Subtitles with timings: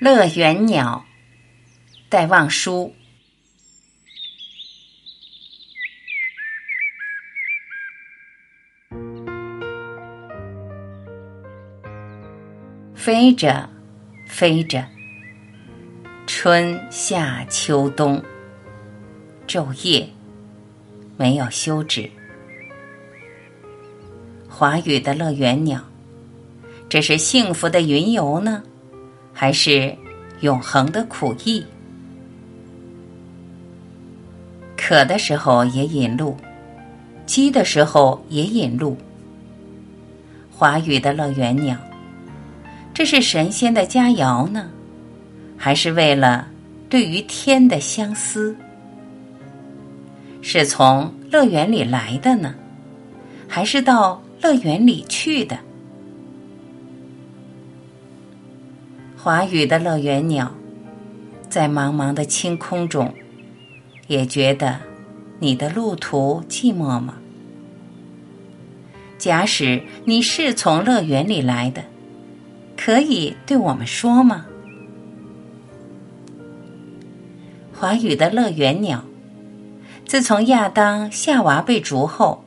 [0.00, 1.04] 乐园鸟，
[2.08, 2.94] 戴望舒。
[12.94, 13.68] 飞着，
[14.28, 14.86] 飞着，
[16.28, 18.22] 春夏秋冬，
[19.48, 20.08] 昼夜
[21.16, 22.08] 没有休止。
[24.48, 25.82] 华语的乐园鸟，
[26.88, 28.62] 这是幸福的云游呢？
[29.40, 29.96] 还是
[30.40, 31.64] 永恒的苦役？
[34.76, 36.36] 渴的时候也引路，
[37.24, 38.96] 饥的时候也引路。
[40.50, 41.76] 华语的乐园鸟，
[42.92, 44.68] 这是神仙的佳肴呢，
[45.56, 46.48] 还是为了
[46.88, 48.56] 对于天的相思？
[50.42, 52.56] 是从乐园里来的呢，
[53.46, 55.56] 还是到乐园里去的？
[59.20, 60.54] 华语的乐园鸟，
[61.50, 63.12] 在茫茫的青空中，
[64.06, 64.78] 也觉得
[65.40, 67.14] 你的路途寂寞吗？
[69.18, 71.82] 假使你是从乐园里来的，
[72.76, 74.46] 可以对我们说吗？
[77.74, 79.04] 华语的乐园鸟，
[80.06, 82.44] 自从亚当夏娃被逐后，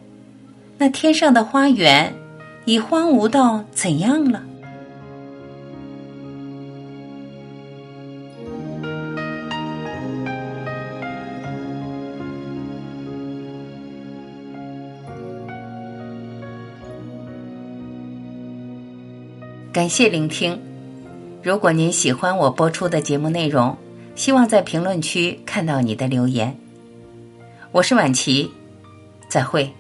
[0.77, 2.15] 那天上的花园
[2.63, 4.43] 已荒芜到怎样了？
[19.73, 20.59] 感谢聆听。
[21.41, 23.77] 如果您喜欢我播出的节目内容，
[24.15, 26.59] 希望在评论区看到你的留言。
[27.71, 28.51] 我是婉琪，
[29.29, 29.73] 再会。